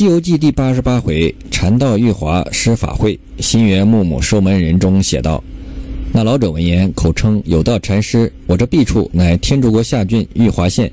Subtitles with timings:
[0.02, 5.44] 《西游记》第八十八回“禅道玉华施法会，心猿木木收门人”中写道
[6.10, 10.90] ：“那老者闻言，口称有道禅师，我这弊处乃天竺国下郡玉华县，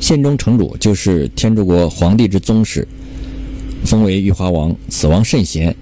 [0.00, 2.84] 县中城主就是天竺国皇帝之宗室，
[3.84, 4.74] 封为玉华王。
[4.88, 5.72] 此王甚贤，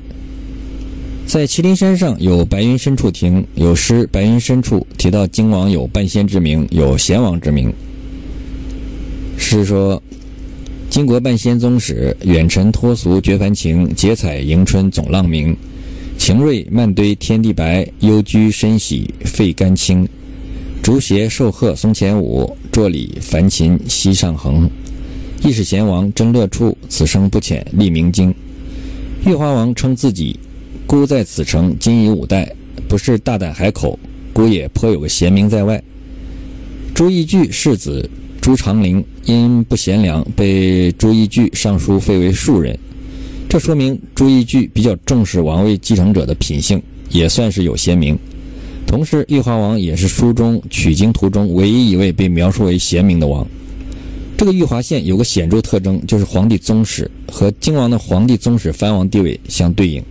[1.25, 7.73] 在麒麟山上有白云深处亭，有诗‘白云深处’提到金王有半仙之名，有贤王之名。
[9.39, 10.03] 诗说。”
[10.99, 15.57] 金国半仙宗史，远尘脱俗绝凡情，结彩迎春总浪明。
[16.19, 20.09] 晴瑞漫堆天地白，幽居深喜肺肝清。
[20.83, 24.69] 竹斜寿鹤松前舞，桌里凡琴溪上横。
[25.45, 28.35] 亦是贤王真乐处，此生不遣立明经。
[29.25, 30.37] 玉华王称自己
[30.85, 32.53] 孤在此城，今已五代，
[32.89, 33.97] 不是大胆海口，
[34.33, 35.81] 孤也颇有个贤名在外。
[36.93, 38.11] 朱义具世子。
[38.41, 42.79] 朱长龄因不贤良，被朱义具上书废为庶人。
[43.49, 48.19] 这说明朱义具比较重视王位继承者的品性，也算是有贤名。
[48.87, 53.47] 同时，玉华王也是书中取经途中唯一一位被描述为贤明的王。
[54.37, 60.03] 这个玉华县有个显著特征，就是皇帝宗室和靖王的皇帝宗室藩王地位相对应。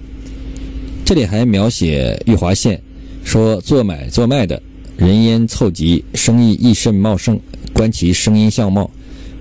[1.06, 2.80] 这里还描写玉华县，
[3.24, 4.62] 说做买做卖的
[4.96, 7.40] 人烟凑集，生意益甚茂盛。
[7.78, 8.90] 观其声音相貌，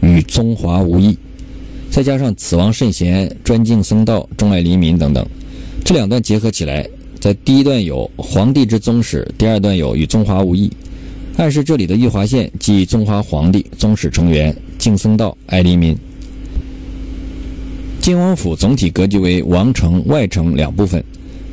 [0.03, 1.17] 与宗华无异。
[1.91, 5.27] 再加上此王圣贤，专敬僧道，钟爱黎民等等，
[5.83, 6.87] 这两段结合起来，
[7.19, 10.71] 在第一段有皇帝之宗室，第二段有与宗华无异，
[11.39, 15.97] 暗示这里的玉华县即中华皇帝宗室成员，敬僧道，爱黎民。
[18.03, 21.03] 金王府总体格局为王城、外城两部分，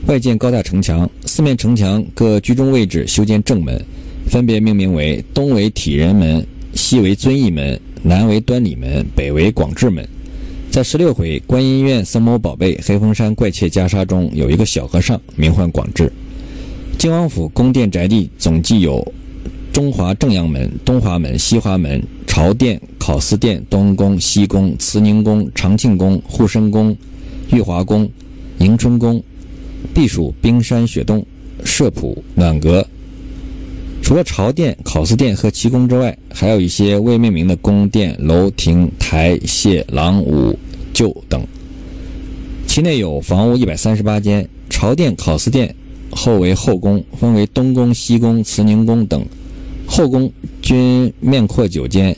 [0.07, 3.81] 外建高大城墙，四面城墙各居中位置修建正门，
[4.27, 6.45] 分别命名为东为体仁门。
[6.75, 10.07] 西为遵义门，南为端礼门，北为广智门。
[10.71, 16.11] 在十六回观音院僧魔宝贝黑风山怪窃袈裟中，有一个小和尚，名唤广智。
[16.97, 19.05] 靖王府宫殿宅地总计有
[19.71, 26.95] 中华正阳门、东华门、西华门、朝殿、考司殿、东宫、西宫、慈宁宫、长庆宫、护生宫、
[27.51, 28.09] 玉华宫、
[28.59, 29.21] 迎春宫，
[29.93, 31.25] 避暑冰山雪洞、
[31.63, 32.85] 舍普暖阁。
[34.03, 40.53] 除了朝殿、考司殿和奇宫之外，还有一些未命名的宫殿、楼亭、台榭、廊庑、
[40.91, 41.41] 旧等。
[42.67, 44.47] 其内有房屋一百三十八间。
[44.69, 45.73] 朝殿、考司殿
[46.11, 49.25] 后为后宫，分为东宫、西宫、慈宁宫等。
[49.87, 50.29] 后宫
[50.61, 52.13] 均面阔九间，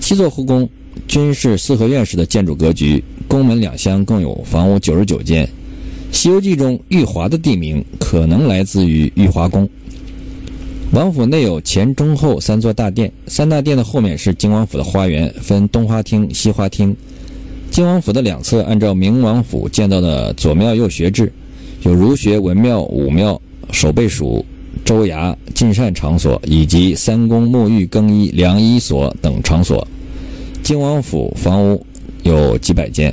[0.00, 0.68] 七座后宫
[1.08, 3.02] 均是四合院式的建筑格局。
[3.26, 5.46] 宫门两厢共有房屋九十九间。
[6.12, 9.66] 《西游记》中玉华的地名可能来自于玉华宫。
[10.94, 16.96] 王府内有前中后三座大殿，三大殿的后面是靖王府的花园，分东花厅、西花厅。
[17.68, 21.32] 靖王府的两侧按照明王府建造的左庙右学制，
[21.82, 23.40] 有儒学、文庙、武庙、
[23.72, 24.46] 守备署、
[24.84, 29.84] 州衙、进膳场所，以及三公沐浴更衣、良医所等场所。
[30.62, 31.84] 靖王府房屋
[32.22, 33.10] 有几百间。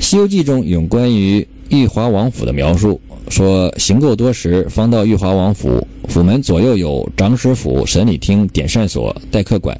[0.02, 2.98] 《西游记》中有关于玉华王府的描述。
[3.30, 5.86] 说行够多时，方到玉华王府。
[6.08, 9.78] 府门左右有长史府、审理厅、点膳所、待客馆。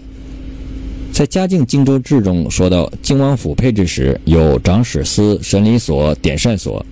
[1.10, 6.84] 在《嘉靖荆州志》中说到，靖王府配置时有长史司、审理所、点膳所，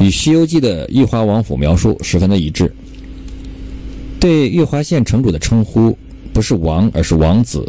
[0.00, 2.70] 与《西游记》的玉华王府描述十分的一致。
[4.18, 5.96] 对玉华县城主的称呼
[6.32, 7.64] 不是王，而是王子，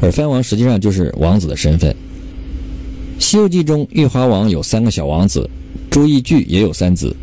[0.00, 1.92] 而藩王实际上就是王子的身份。
[3.18, 5.48] 《西游记》中，玉华王有三个小王子，
[5.90, 7.14] 朱义具也有三子。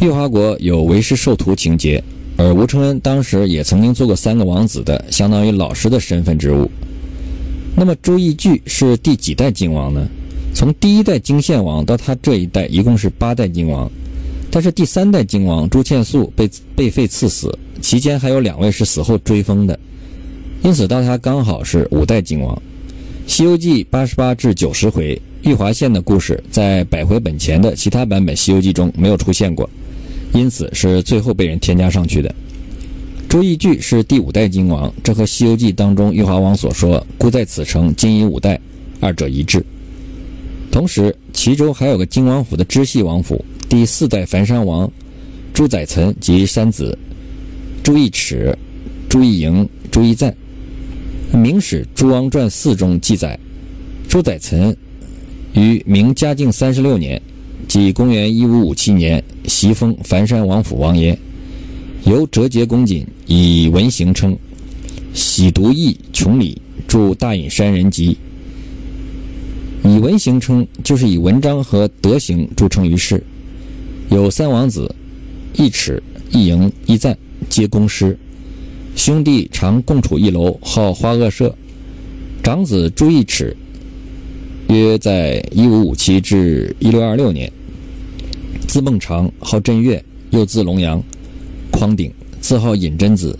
[0.00, 2.02] 玉华国有为师授徒情节，
[2.36, 6.70] 而吴承恩当时也曾经做过三个王子的，相当于老师的身份职务。
[7.76, 10.06] 那么朱义具是第几代靖王呢？
[10.52, 13.90] 从第一代金献王到他这一代，一共是八代靖王。
[14.50, 19.78] 但是第三代靖王朱倩素被被废赐死，期间还有两位是死后追封的，
[20.62, 22.54] 因此到他刚好是五代靖王。
[23.26, 29.68] 《西游记》八十八至九十回，玉华县的故事在百回本前的其他版本《西游记》中没有出现过。
[30.34, 32.34] 因此是最后被人添加上去的。
[33.28, 38.60] 朱义具是第五代金王，这和《西游记》当中玉华王所说“孤在此城，今已五代”
[39.00, 39.64] 二者一致。
[40.70, 44.90] 同时，其中还有个金王府的支系王府，第四代樊山王
[45.52, 46.98] 朱载岑及三子
[47.82, 48.56] 朱义齿、
[49.08, 50.34] 朱义营、朱义赞。
[51.36, 53.38] 《明史·朱王传四》中记载，
[54.08, 54.76] 朱载岑
[55.54, 57.20] 于明嘉靖三十六年。
[57.66, 61.18] 即公元一五五七年，袭封樊山王府王爷，
[62.04, 64.36] 由折节公瑾以文行称，
[65.12, 68.16] 喜读义穷礼，著《大隐山人集》。
[69.88, 73.22] 以文行称，就是以文章和德行著称于世。
[74.10, 74.94] 有三王子，
[75.54, 77.16] 一尺、一营、一赞，
[77.50, 78.18] 皆公师。
[78.96, 81.54] 兄弟常共处一楼，好花萼社。
[82.42, 83.54] 长子朱一齿，
[84.68, 87.50] 约在一五五七至一六二六年，
[88.74, 91.00] 字孟长，号震岳，又字龙阳，
[91.70, 93.38] 匡鼎，字号隐真子。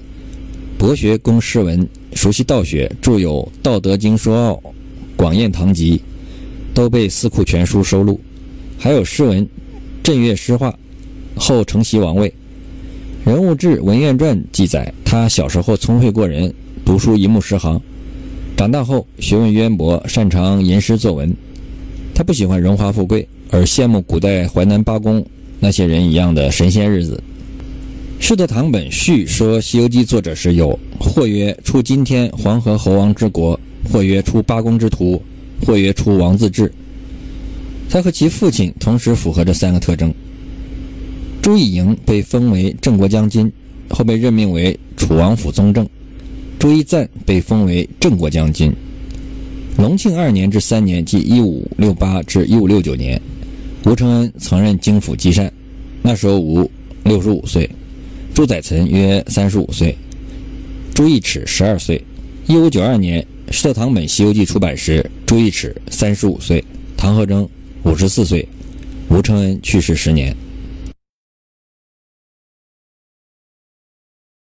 [0.78, 4.52] 博学工诗文，熟悉道学，著有《道德经说奥》
[5.16, 5.96] 《广砚堂集》，
[6.72, 8.20] 都被《四库全书》收录。
[8.78, 9.44] 还有诗文
[10.04, 10.70] 《镇岳诗话》，
[11.34, 12.32] 后承袭王位。
[13.24, 16.54] 人物志《文苑传》记载，他小时候聪慧过人，
[16.84, 17.82] 读书一目十行。
[18.56, 21.34] 长大后学问渊博，擅长吟诗作文。
[22.14, 25.24] 他不喜欢荣华富贵，而羡慕古代淮南八公
[25.60, 27.22] 那些人一样的神仙日子。
[28.26, 33.58] 《世德堂本序》说，《西游记》作者时有或曰出今天黄河猴王之国，
[33.92, 35.22] 或曰出八公之徒，
[35.64, 36.72] 或曰出王自治。
[37.90, 40.12] 他和其父亲同时符合这三个特征。
[41.42, 43.52] 朱一营被封为郑国将军，
[43.90, 45.86] 后被任命为楚王府宗正。
[46.58, 48.72] 朱一赞被封为郑国将军。
[49.76, 53.20] 隆庆二年至三年，即一五六八至一五六九年，
[53.86, 55.52] 吴承恩曾任京府稽膳，
[56.02, 56.70] 那时候吴
[57.04, 57.68] 六十五岁，
[58.34, 59.94] 朱载岑约三十五岁，
[60.94, 62.02] 朱一尺十二岁。
[62.46, 63.20] 一五九二年，
[63.52, 66.64] 《世德堂本西游记》出版时，朱一尺三十五岁，
[66.96, 67.46] 唐和征
[67.82, 68.48] 五十四岁，
[69.10, 70.34] 吴承恩去世十年。